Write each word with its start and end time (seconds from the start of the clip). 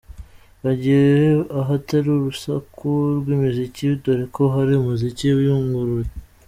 Bagiye 0.63 1.05
ahatari 1.61 2.07
urusaku 2.13 2.87
rw’imiziki 3.19 3.85
dore 4.03 4.25
ko 4.35 4.43
hari 4.53 4.71
umuziki 4.75 5.25
uyunguruye. 5.39 6.09